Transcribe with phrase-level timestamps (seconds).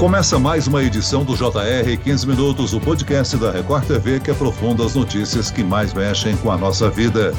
[0.00, 4.82] Começa mais uma edição do JR 15 Minutos, o podcast da Record TV que aprofunda
[4.82, 7.34] as notícias que mais mexem com a nossa vida.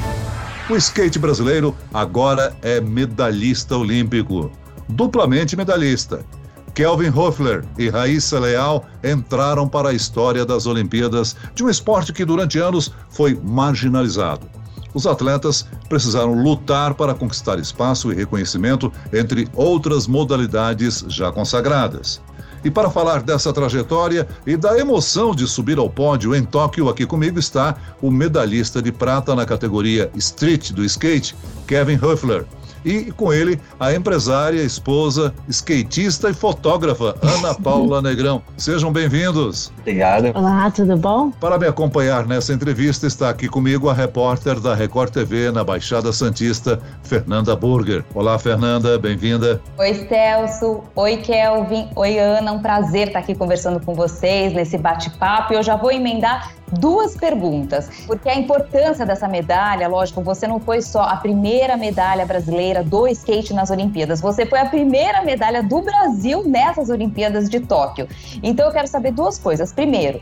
[0.70, 4.48] O skate brasileiro agora é medalhista olímpico,
[4.88, 6.24] duplamente medalhista.
[6.72, 12.24] Kelvin Hoffler e Raíssa Leal entraram para a história das Olimpíadas de um esporte que
[12.24, 14.48] durante anos foi marginalizado.
[14.94, 22.22] Os atletas precisaram lutar para conquistar espaço e reconhecimento entre outras modalidades já consagradas.
[22.64, 27.04] E para falar dessa trajetória e da emoção de subir ao pódio em Tóquio, aqui
[27.06, 31.34] comigo está o medalhista de prata na categoria Street do skate,
[31.66, 32.46] Kevin Huffler
[32.84, 38.42] e com ele a empresária, esposa, skatista e fotógrafa Ana Paula Negrão.
[38.56, 39.72] Sejam bem-vindos.
[39.80, 40.32] Obrigado.
[40.34, 41.30] Olá, tudo bom?
[41.30, 46.12] Para me acompanhar nessa entrevista está aqui comigo a repórter da Record TV na Baixada
[46.12, 48.04] Santista, Fernanda Burger.
[48.14, 49.60] Olá, Fernanda, bem-vinda.
[49.78, 50.82] Oi, Celso.
[50.94, 51.88] Oi, Kelvin.
[51.96, 52.52] Oi, Ana.
[52.52, 55.52] Um prazer estar aqui conversando com vocês nesse bate-papo.
[55.52, 60.80] Eu já vou emendar duas perguntas, porque a importância dessa medalha, lógico, você não foi
[60.82, 65.82] só a primeira medalha brasileira do skate nas Olimpíadas, você foi a primeira medalha do
[65.82, 68.08] Brasil nessas Olimpíadas de Tóquio.
[68.42, 69.72] Então eu quero saber duas coisas.
[69.72, 70.20] Primeiro,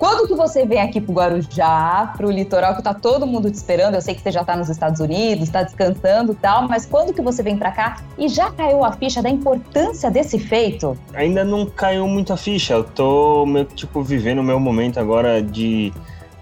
[0.00, 3.50] quando que você vem aqui para o Guarujá, para o litoral que está todo mundo
[3.50, 3.96] te esperando?
[3.96, 7.12] Eu sei que você já está nos Estados Unidos, está descansando e tal, mas quando
[7.12, 10.96] que você vem para cá e já caiu a ficha da importância desse feito?
[11.12, 12.72] Ainda não caiu muito a ficha.
[12.72, 15.92] Eu tô meio tipo vivendo o meu momento agora de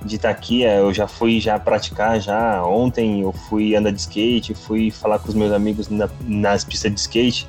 [0.04, 0.64] de estar tá aqui.
[0.64, 3.22] É, eu já fui já praticar já ontem.
[3.22, 7.00] Eu fui andar de skate, fui falar com os meus amigos na, nas pistas de
[7.00, 7.48] skate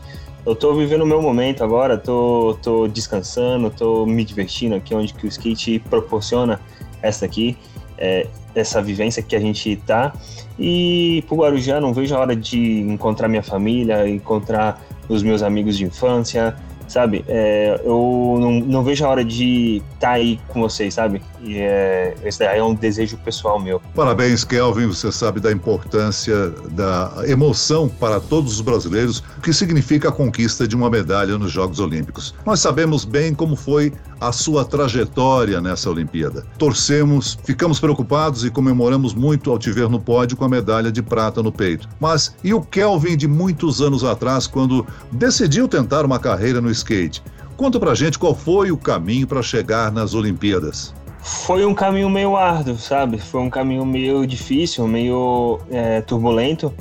[0.49, 5.13] eu tô vivendo o meu momento agora, tô, tô descansando, tô me divertindo aqui, onde
[5.13, 6.59] que o skate proporciona
[7.03, 7.55] essa aqui,
[7.99, 8.25] é,
[8.55, 10.11] essa vivência que a gente tá.
[10.57, 15.77] E pro Guarujá não vejo a hora de encontrar minha família, encontrar os meus amigos
[15.77, 16.55] de infância,
[16.89, 17.23] sabe?
[17.27, 21.21] É, eu não, não, vejo a hora de estar tá aí com vocês, sabe?
[21.41, 23.81] E é, esse daí é um desejo pessoal meu.
[23.95, 24.87] Parabéns, Kelvin.
[24.87, 30.67] Você sabe da importância da emoção para todos os brasileiros, o que significa a conquista
[30.67, 32.33] de uma medalha nos Jogos Olímpicos.
[32.45, 36.45] Nós sabemos bem como foi a sua trajetória nessa Olimpíada.
[36.57, 41.01] Torcemos, ficamos preocupados e comemoramos muito ao te ver no pódio com a medalha de
[41.01, 41.87] prata no peito.
[41.99, 47.23] Mas e o Kelvin de muitos anos atrás, quando decidiu tentar uma carreira no skate?
[47.55, 50.93] Conta pra gente qual foi o caminho para chegar nas Olimpíadas.
[51.21, 53.17] Foi um caminho meio árduo, sabe?
[53.17, 56.73] Foi um caminho meio difícil, meio é, turbulento,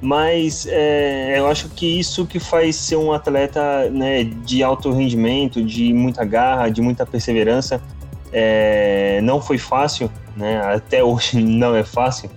[0.00, 5.62] mas é, eu acho que isso que faz ser um atleta né, de alto rendimento,
[5.64, 7.80] de muita garra, de muita perseverança.
[8.32, 10.60] É, não foi fácil, né?
[10.60, 12.28] Até hoje não é fácil,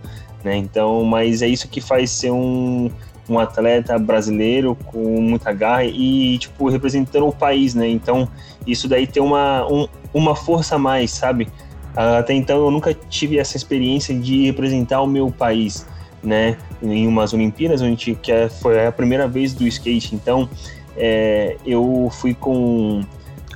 [0.43, 0.55] né?
[0.55, 2.89] Então, mas é isso que faz ser um,
[3.29, 7.87] um atleta brasileiro com muita garra e tipo representando o país, né?
[7.87, 8.27] Então,
[8.65, 11.47] isso daí tem uma um, uma força a mais, sabe?
[11.95, 15.85] Até então eu nunca tive essa experiência de representar o meu país
[16.23, 20.15] né, em umas Olimpíadas, onde que é, foi a primeira vez do skate.
[20.15, 20.49] Então,
[20.95, 23.01] é, eu fui com,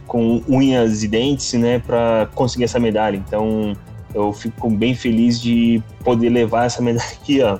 [0.07, 3.17] com unhas e dentes, né, para conseguir essa medalha.
[3.17, 3.75] Então,
[4.13, 7.59] eu fico bem feliz de poder levar essa medalha aqui, ó,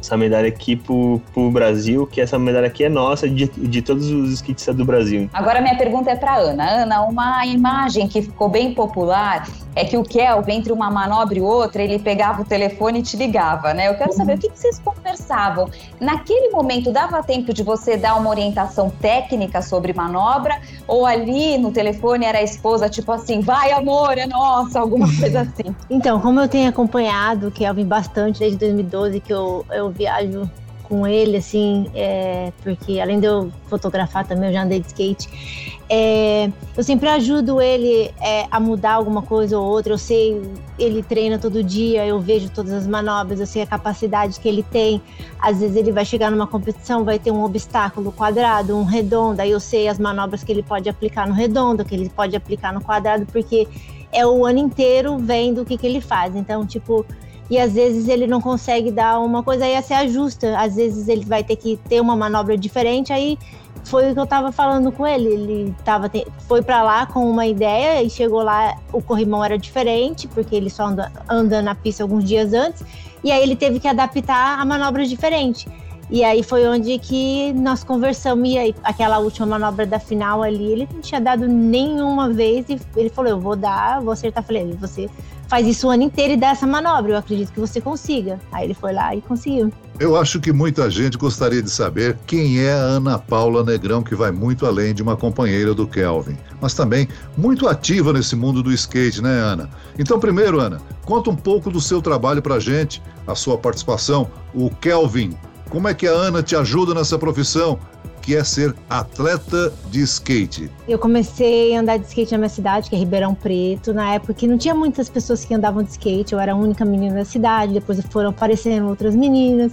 [0.00, 4.10] essa medalha aqui pro, pro Brasil, que essa medalha aqui é nossa, de, de todos
[4.10, 5.28] os skatistas do Brasil.
[5.32, 6.82] Agora minha pergunta é para Ana.
[6.82, 11.40] Ana, uma imagem que ficou bem popular é que o Kelvin, entre uma manobra e
[11.40, 13.88] outra, ele pegava o telefone e te ligava, né?
[13.88, 15.70] Eu quero saber o que, que vocês conversavam.
[16.00, 20.60] Naquele momento, dava tempo de você dar uma orientação técnica sobre manobra?
[20.86, 25.42] Ou ali no telefone era a esposa, tipo assim, vai amor, é nossa, alguma coisa
[25.42, 25.74] assim?
[25.88, 30.50] Então, como eu tenho acompanhado o Kelvin bastante desde 2012, que eu, eu viajo
[30.90, 35.78] com ele, assim, é, porque além de eu fotografar também, eu já andei de skate.
[35.88, 39.92] É, eu sempre ajudo ele é, a mudar alguma coisa ou outra.
[39.92, 40.42] Eu sei,
[40.76, 44.64] ele treina todo dia, eu vejo todas as manobras, eu sei a capacidade que ele
[44.64, 45.00] tem.
[45.38, 49.52] Às vezes ele vai chegar numa competição, vai ter um obstáculo quadrado, um redondo, aí
[49.52, 52.80] eu sei as manobras que ele pode aplicar no redondo, que ele pode aplicar no
[52.80, 53.68] quadrado, porque
[54.10, 56.34] é o ano inteiro vendo o que, que ele faz.
[56.34, 57.06] Então, tipo,
[57.50, 60.56] e às vezes ele não consegue dar uma coisa, aí se ajusta.
[60.56, 63.36] Às vezes ele vai ter que ter uma manobra diferente, aí
[63.84, 65.26] foi o que eu tava falando com ele.
[65.26, 66.08] Ele tava,
[66.46, 70.70] foi para lá com uma ideia e chegou lá, o corrimão era diferente, porque ele
[70.70, 72.84] só anda, anda na pista alguns dias antes,
[73.24, 75.66] e aí ele teve que adaptar a manobra diferente.
[76.08, 80.72] E aí foi onde que nós conversamos, e aí aquela última manobra da final ali,
[80.72, 84.42] ele não tinha dado nenhuma vez, e ele falou, eu vou dar, vou acertar.
[84.44, 85.08] Falei, você
[85.50, 87.12] faz isso o ano inteiro e dá essa manobra.
[87.12, 88.38] Eu acredito que você consiga.
[88.52, 89.72] Aí ele foi lá e conseguiu.
[89.98, 94.14] Eu acho que muita gente gostaria de saber quem é a Ana Paula Negrão, que
[94.14, 98.72] vai muito além de uma companheira do Kelvin, mas também muito ativa nesse mundo do
[98.72, 99.68] skate, né, Ana?
[99.98, 104.70] Então, primeiro, Ana, conta um pouco do seu trabalho pra gente, a sua participação, o
[104.70, 105.36] Kelvin.
[105.68, 107.78] Como é que a Ana te ajuda nessa profissão?
[108.20, 110.70] Que é ser atleta de skate?
[110.86, 114.34] Eu comecei a andar de skate na minha cidade, que é Ribeirão Preto, na época
[114.34, 117.24] que não tinha muitas pessoas que andavam de skate, eu era a única menina da
[117.24, 119.72] cidade, depois foram aparecendo outras meninas.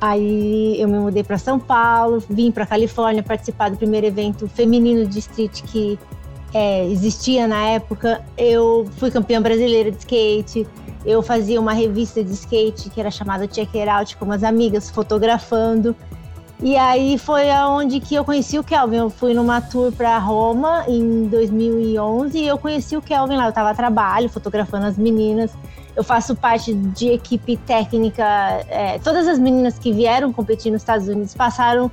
[0.00, 5.06] Aí eu me mudei para São Paulo, vim para Califórnia participar do primeiro evento feminino
[5.06, 5.98] de street que
[6.54, 8.22] é, existia na época.
[8.36, 10.66] Eu fui campeã brasileira de skate.
[11.04, 14.88] Eu fazia uma revista de skate que era chamada Check It Out com umas amigas
[14.88, 15.94] fotografando.
[16.62, 18.96] E aí foi aonde que eu conheci o Kelvin.
[18.96, 23.44] Eu fui numa tour para Roma em 2011 e eu conheci o Kelvin lá.
[23.44, 25.50] Eu estava a trabalho, fotografando as meninas
[25.96, 28.24] eu faço parte de equipe técnica.
[28.68, 31.90] É, todas as meninas que vieram competir nos Estados Unidos passaram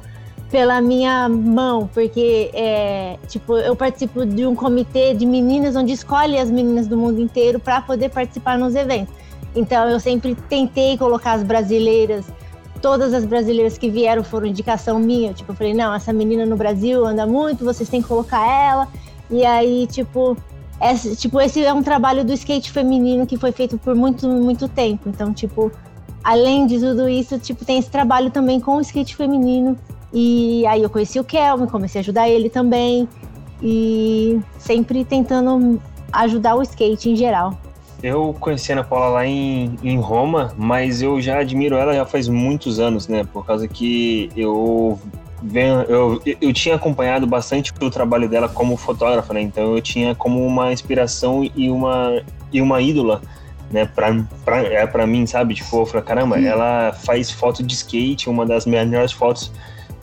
[0.49, 6.37] pela minha mão, porque é, tipo eu participo de um comitê de meninas onde escolhe
[6.37, 9.13] as meninas do mundo inteiro para poder participar nos eventos.
[9.53, 12.25] Então eu sempre tentei colocar as brasileiras,
[12.77, 15.33] todas as brasileiras que vieram foram indicação minha.
[15.33, 18.87] Tipo, eu falei, não, essa menina no Brasil anda muito, vocês têm que colocar ela.
[19.29, 20.37] E aí, tipo,
[20.81, 24.67] esse, tipo, esse é um trabalho do skate feminino que foi feito por muito, muito
[24.67, 25.09] tempo.
[25.09, 25.71] Então, tipo,
[26.23, 29.77] além de tudo isso, tipo, tem esse trabalho também com o skate feminino.
[30.13, 33.07] E aí eu conheci o Kelvin, comecei a ajudar ele também.
[33.61, 35.81] E sempre tentando
[36.13, 37.57] ajudar o skate em geral.
[38.01, 42.05] Eu conheci a Ana Paula lá em, em Roma, mas eu já admiro ela já
[42.05, 43.23] faz muitos anos, né?
[43.33, 44.99] Por causa que eu
[45.87, 49.41] eu, eu tinha acompanhado bastante o trabalho dela como fotógrafa, né?
[49.41, 53.21] Então eu tinha como uma inspiração e uma, e uma ídola,
[53.71, 53.85] né?
[53.85, 55.53] Pra, pra, é pra mim, sabe?
[55.53, 59.51] Tipo, eu falei, caramba, ela faz foto de skate, uma das melhores fotos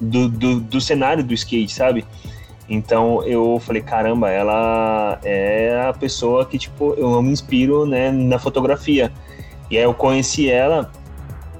[0.00, 2.04] do, do, do cenário do skate, sabe?
[2.68, 8.38] Então eu falei, caramba, ela é a pessoa que, tipo, eu me inspiro, né, na
[8.38, 9.12] fotografia.
[9.70, 10.90] E aí eu conheci ela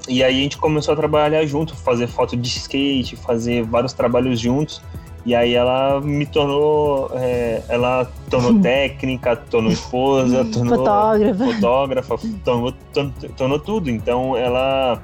[0.07, 4.39] e aí a gente começou a trabalhar junto, fazer foto de skate, fazer vários trabalhos
[4.39, 4.81] juntos.
[5.25, 12.71] E aí ela me tornou, é, ela tornou técnica, tornou esposa, tornou fotógrafa, fotógrafa tornou,
[12.93, 13.89] tornou, tornou tudo.
[13.89, 15.01] Então ela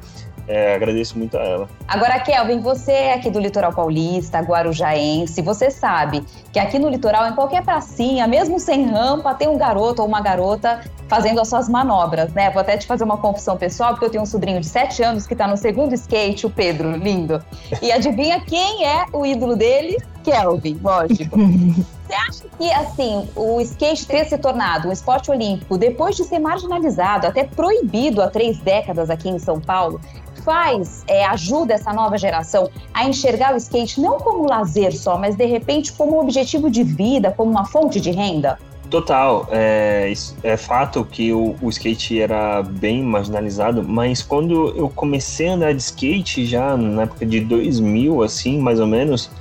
[0.51, 1.69] é, agradeço muito a ela.
[1.87, 7.25] Agora, Kelvin, você é aqui do litoral paulista, guarujaense, você sabe que aqui no litoral,
[7.27, 11.69] em qualquer pracinha, mesmo sem rampa, tem um garoto ou uma garota fazendo as suas
[11.69, 12.49] manobras, né?
[12.49, 15.25] Vou até te fazer uma confissão pessoal, porque eu tenho um sobrinho de 7 anos
[15.25, 17.41] que está no segundo skate, o Pedro, lindo.
[17.81, 19.97] E adivinha quem é o ídolo dele?
[20.23, 21.37] Kelvin, lógico.
[22.11, 26.39] Você acha que, assim, o skate ter se tornado um esporte olímpico, depois de ser
[26.39, 29.99] marginalizado, até proibido há três décadas aqui em São Paulo,
[30.43, 35.35] faz, é, ajuda essa nova geração a enxergar o skate não como lazer só, mas
[35.35, 38.57] de repente como objetivo de vida, como uma fonte de renda?
[38.89, 40.11] Total, é,
[40.43, 45.73] é fato que o, o, skate era bem marginalizado, mas quando eu comecei a andar
[45.73, 49.31] de skate já na época de 2000, assim, mais ou menos,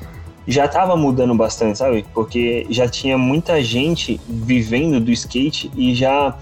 [0.47, 2.07] já estava mudando bastante, sabe?
[2.15, 6.39] Porque já tinha muita gente vivendo do skate e já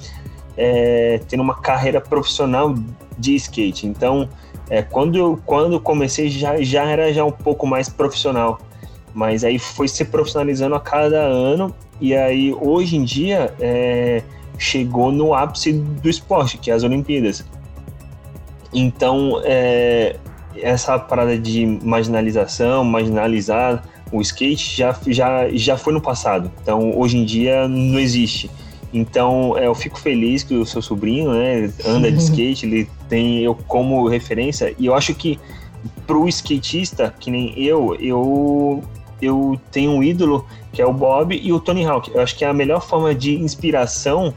[0.55, 2.75] é, tendo uma carreira profissional
[3.19, 3.87] de skate.
[3.87, 4.28] Então,
[4.70, 8.59] é, quando, quando comecei já, já era já um pouco mais profissional,
[9.15, 14.22] mas aí foi se profissionalizando a cada ano e aí hoje em dia é,
[14.58, 17.44] chegou no ápice do esporte, que é as Olimpíadas.
[18.72, 20.17] Então é,
[20.56, 23.82] essa parada de marginalização, marginalizar
[24.13, 26.51] o skate já, já, já foi no passado.
[26.63, 28.51] Então hoje em dia não existe.
[28.93, 33.41] Então, é, eu fico feliz que o seu sobrinho, né, anda de skate, ele tem
[33.41, 35.38] eu como referência, e eu acho que
[36.06, 38.82] pro skatista, que nem eu, eu
[39.20, 42.10] eu tenho um ídolo que é o Bob e o Tony Hawk.
[42.15, 44.32] Eu acho que a melhor forma de inspiração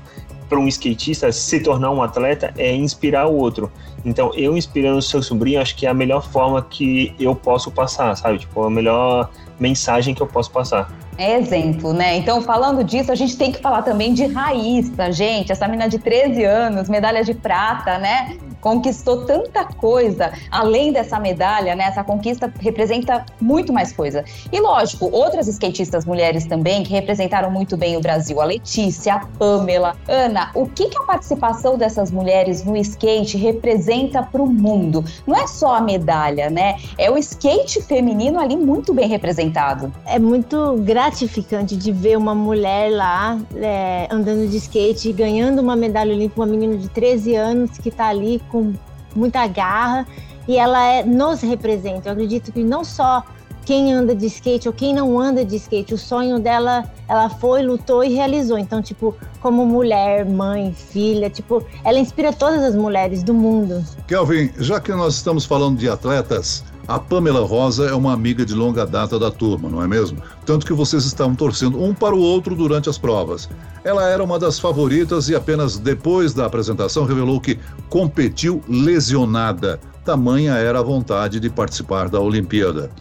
[0.50, 3.72] para um skatista se tornar um atleta é inspirar o outro.
[4.04, 7.72] Então, eu inspirando o seu sobrinho, acho que é a melhor forma que eu posso
[7.72, 8.40] passar, sabe?
[8.40, 10.92] Tipo, a melhor mensagem que eu posso passar.
[11.18, 12.18] É exemplo, né?
[12.18, 15.52] Então, falando disso, a gente tem que falar também de Raíssa, gente.
[15.52, 18.38] Essa menina de 13 anos, medalha de prata, né?
[18.62, 21.86] Conquistou tanta coisa além dessa medalha, né?
[21.86, 24.24] Essa conquista representa muito mais coisa.
[24.52, 29.20] E lógico, outras skatistas mulheres também que representaram muito bem o Brasil, a Letícia, a
[29.38, 35.04] Pamela, Ana, o que, que a participação dessas mulheres no skate representa para o mundo?
[35.26, 36.78] Não é só a medalha, né?
[36.98, 39.92] É o skate feminino ali muito bem representado.
[40.06, 46.14] É muito gratificante de ver uma mulher lá é, andando de skate ganhando uma medalha
[46.14, 48.74] olímpica, uma menina de 13 anos que está ali com
[49.16, 50.06] muita garra
[50.48, 52.10] e ela é, nos representa.
[52.10, 53.24] Eu acredito que não só
[53.66, 57.62] quem anda de skate ou quem não anda de skate, o sonho dela, ela foi,
[57.62, 58.58] lutou e realizou.
[58.58, 63.84] Então, tipo, como mulher, mãe, filha, tipo, ela inspira todas as mulheres do mundo.
[64.08, 68.54] Kelvin, já que nós estamos falando de atletas, a Pamela Rosa é uma amiga de
[68.54, 70.22] longa data da turma, não é mesmo?
[70.46, 73.48] Tanto que vocês estavam torcendo um para o outro durante as provas.
[73.84, 77.58] Ela era uma das favoritas e apenas depois da apresentação revelou que
[77.90, 79.80] competiu lesionada.
[80.06, 82.92] Tamanha era a vontade de participar da Olimpíada.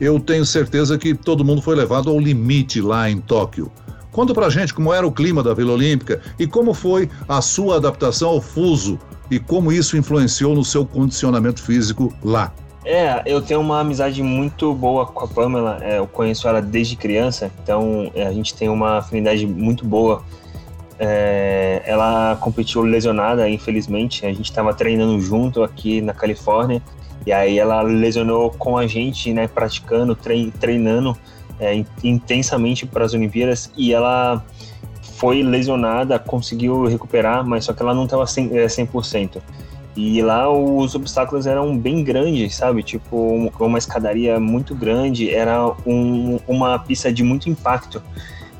[0.00, 3.70] Eu tenho certeza que todo mundo foi levado ao limite lá em Tóquio.
[4.12, 7.76] Conta pra gente como era o clima da Vila Olímpica e como foi a sua
[7.76, 8.98] adaptação ao fuso
[9.30, 12.52] e como isso influenciou no seu condicionamento físico lá.
[12.90, 15.78] É, eu tenho uma amizade muito boa com a Pamela.
[15.82, 20.24] É, eu conheço ela desde criança, então é, a gente tem uma afinidade muito boa.
[20.98, 24.24] É, ela competiu lesionada, infelizmente.
[24.24, 26.80] A gente estava treinando junto aqui na Califórnia
[27.26, 30.16] e aí ela lesionou com a gente, né, praticando,
[30.58, 31.14] treinando
[31.60, 34.42] é, intensamente para as Olimpíadas e ela
[35.18, 38.64] foi lesionada, conseguiu recuperar, mas só que ela não estava 100%.
[38.64, 39.42] 100%.
[40.00, 42.84] E lá os obstáculos eram bem grandes, sabe?
[42.84, 43.16] Tipo,
[43.58, 48.00] uma escadaria muito grande, era um, uma pista de muito impacto.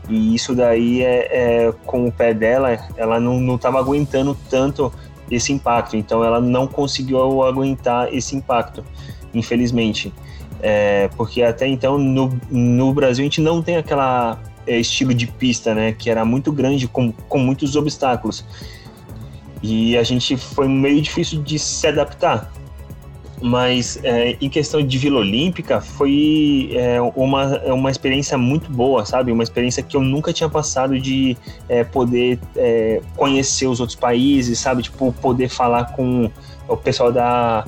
[0.09, 4.93] E isso daí, é, é com o pé dela, ela não estava aguentando tanto
[5.31, 5.97] esse impacto.
[5.97, 8.85] Então, ela não conseguiu aguentar esse impacto,
[9.33, 10.13] infelizmente.
[10.61, 15.29] É, porque até então, no, no Brasil, a gente não tem aquela é, estilo de
[15.29, 15.93] pista, né?
[15.93, 18.45] Que era muito grande, com, com muitos obstáculos.
[19.63, 22.51] E a gente foi meio difícil de se adaptar.
[23.41, 29.31] Mas é, em questão de Vila Olímpica, foi é, uma, uma experiência muito boa, sabe?
[29.31, 31.37] Uma experiência que eu nunca tinha passado de
[31.69, 34.83] é, poder é, conhecer os outros países, sabe?
[34.83, 36.29] Tipo, poder falar com
[36.67, 37.65] o pessoal da,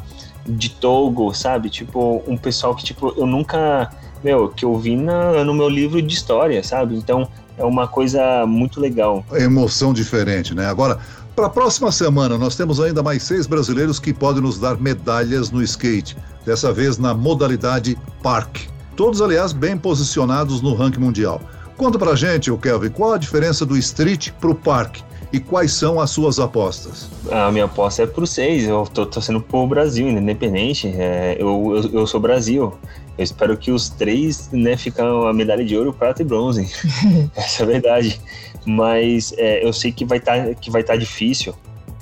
[0.47, 1.71] de Togo, sabe?
[1.71, 3.91] Tipo, um pessoal que tipo, eu nunca.
[4.23, 6.95] Meu, que eu vi na, no meu livro de história, sabe?
[6.95, 9.25] Então é uma coisa muito legal.
[9.33, 10.67] Emoção diferente, né?
[10.67, 10.99] Agora,
[11.41, 15.51] para a próxima semana, nós temos ainda mais seis brasileiros que podem nos dar medalhas
[15.51, 18.67] no skate, dessa vez na modalidade Park.
[18.95, 21.41] Todos, aliás, bem posicionados no ranking mundial.
[21.79, 24.99] Conta pra gente, o Kelvin, qual a diferença do street pro park
[25.33, 27.09] e quais são as suas apostas?
[27.31, 30.89] A minha aposta é pro seis, eu tô torcendo pro Brasil, independente.
[30.89, 32.75] É, eu, eu, eu, sou Brasil.
[33.17, 36.71] Eu espero que os três né, ficam a medalha de ouro, prata e bronze.
[37.35, 38.21] Essa é a verdade
[38.65, 41.55] mas é, eu sei que vai estar tá, que vai estar tá difícil.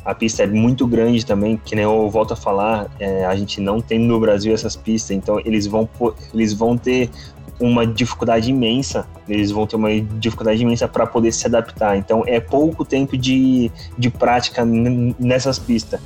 [0.05, 3.61] A pista é muito grande também, que nem eu volto a falar, é, a gente
[3.61, 5.89] não tem no Brasil essas pistas, então eles vão
[6.33, 7.11] eles vão ter
[7.61, 11.97] uma dificuldade imensa, eles vão ter uma dificuldade imensa para poder se adaptar.
[11.97, 16.01] Então é pouco tempo de, de prática nessas pistas.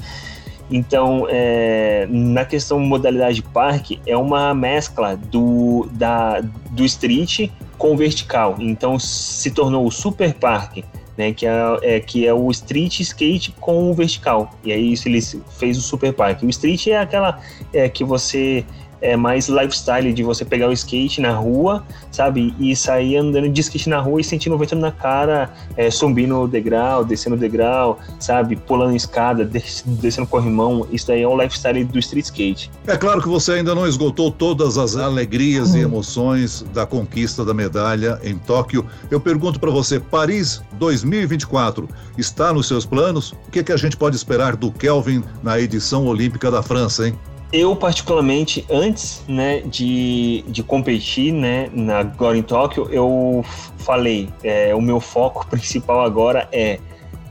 [0.70, 6.40] Então, é, na questão modalidade parque, é uma mescla do, da,
[6.70, 8.56] do street com vertical.
[8.58, 10.84] Então, se tornou o super parque,
[11.16, 11.52] né, que, é,
[11.82, 14.50] é, que é o street skate com o vertical.
[14.64, 15.20] E aí, isso ele
[15.58, 16.46] fez o super parque.
[16.46, 17.40] O street é aquela
[17.72, 18.64] é, que você
[19.02, 22.54] é mais lifestyle de você pegar o skate na rua, sabe?
[22.58, 26.40] E sair andando de skate na rua e sentindo o vento na cara, é, subindo
[26.40, 28.56] o degrau, descendo o degrau, sabe?
[28.56, 30.86] Pulando escada, descendo corrimão.
[30.90, 32.70] Isso daí é o lifestyle do street skate.
[32.86, 37.52] É claro que você ainda não esgotou todas as alegrias e emoções da conquista da
[37.52, 38.86] medalha em Tóquio.
[39.10, 43.32] Eu pergunto para você, Paris 2024 está nos seus planos?
[43.48, 47.08] O que, é que a gente pode esperar do Kelvin na edição olímpica da França,
[47.08, 47.18] hein?
[47.52, 53.44] Eu, particularmente, antes né, de, de competir né, na, agora em Tóquio, eu
[53.76, 56.78] falei, é, o meu foco principal agora é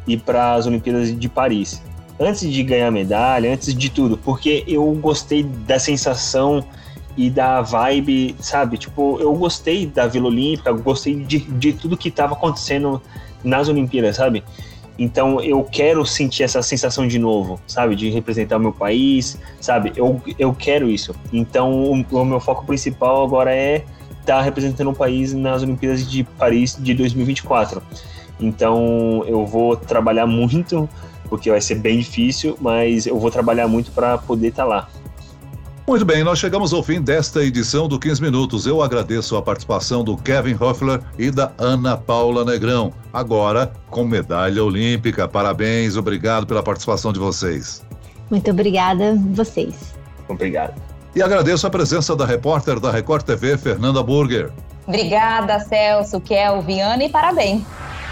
[0.07, 1.81] ir para as Olimpíadas de Paris.
[2.19, 6.63] Antes de ganhar medalha, antes de tudo, porque eu gostei da sensação
[7.17, 8.77] e da vibe, sabe?
[8.77, 13.01] Tipo, eu gostei da Vila Olímpica, gostei de, de tudo que estava acontecendo
[13.43, 14.43] nas Olimpíadas, sabe?
[15.01, 17.95] Então eu quero sentir essa sensação de novo, sabe?
[17.95, 19.91] De representar o meu país, sabe?
[19.95, 21.15] Eu, eu quero isso.
[21.33, 23.77] Então o, o meu foco principal agora é
[24.19, 27.81] estar tá representando o país nas Olimpíadas de Paris de 2024.
[28.39, 30.87] Então eu vou trabalhar muito
[31.27, 34.87] porque vai ser bem difícil, mas eu vou trabalhar muito para poder estar tá lá.
[35.91, 38.65] Muito bem, nós chegamos ao fim desta edição do 15 Minutos.
[38.65, 44.63] Eu agradeço a participação do Kevin Hoffler e da Ana Paula Negrão, agora com medalha
[44.63, 45.27] olímpica.
[45.27, 47.85] Parabéns, obrigado pela participação de vocês.
[48.29, 49.93] Muito obrigada, vocês.
[50.29, 50.81] Obrigado.
[51.13, 54.49] E agradeço a presença da repórter da Record TV, Fernanda Burger.
[54.87, 57.63] Obrigada, Celso, Kelvin, Ana e parabéns.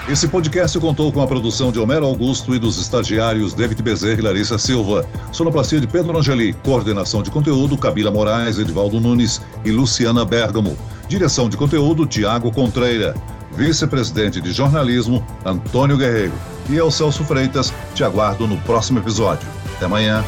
[0.10, 4.24] Esse podcast contou com a produção de Homero Augusto e dos estagiários David Bezerra e
[4.24, 5.06] Larissa Silva.
[5.32, 6.51] Sonoplastia de Pedro Angeli.
[6.51, 10.75] Coordenação de conteúdo Camila Moraes, Edivaldo Nunes e Luciana Bergamo.
[11.08, 13.13] Direção de conteúdo Tiago Contreira.
[13.51, 16.34] Vice-presidente de jornalismo Antônio Guerreiro.
[16.72, 19.48] E eu, Celso Freitas, te aguardo no próximo episódio.
[19.75, 20.25] Até amanhã.